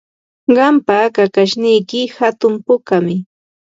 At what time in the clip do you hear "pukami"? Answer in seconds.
2.65-3.15